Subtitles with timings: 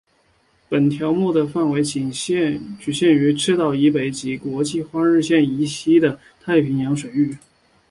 [0.67, 7.37] 本条目的范围仅局限于赤道以北及国际换日线以西的太平洋水域。